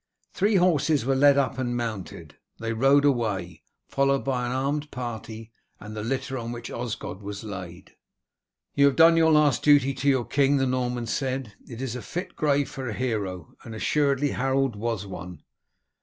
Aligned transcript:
Three 0.33 0.55
horses 0.55 1.05
were 1.05 1.13
led 1.15 1.37
up 1.37 1.59
and 1.59 1.77
mounted. 1.77 2.35
They 2.57 2.73
rode 2.73 3.05
away, 3.05 3.61
followed 3.87 4.23
by 4.23 4.47
an 4.47 4.51
armed 4.51 4.89
party 4.89 5.51
and 5.79 5.95
the 5.95 6.01
litter 6.01 6.39
on 6.39 6.51
which 6.51 6.71
Osgod 6.71 7.21
was 7.21 7.43
laid. 7.43 7.95
"You 8.73 8.85
have 8.87 8.95
done 8.95 9.15
your 9.15 9.31
last 9.31 9.61
duty 9.61 9.93
to 9.93 10.09
your 10.09 10.25
king," 10.25 10.57
the 10.57 10.65
Norman 10.65 11.05
said. 11.05 11.53
"It 11.69 11.83
is 11.83 11.95
a 11.95 12.01
fit 12.01 12.35
grave 12.35 12.67
for 12.67 12.89
a 12.89 12.93
hero, 12.95 13.53
and 13.63 13.75
assuredly 13.75 14.31
Harold 14.31 14.75
was 14.75 15.05
one. 15.05 15.43